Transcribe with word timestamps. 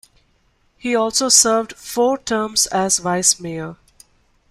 He 0.79 0.95
also 0.95 1.29
served 1.29 1.73
four 1.73 2.17
terms 2.17 2.65
as 2.71 2.97
vice-mayor. 2.97 3.75